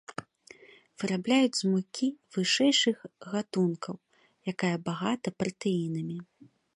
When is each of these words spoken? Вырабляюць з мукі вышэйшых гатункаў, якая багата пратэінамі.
Вырабляюць 1.01 1.57
з 1.59 1.63
мукі 1.73 2.07
вышэйшых 2.37 2.97
гатункаў, 3.33 3.95
якая 4.53 4.73
багата 4.89 5.29
пратэінамі. 5.43 6.17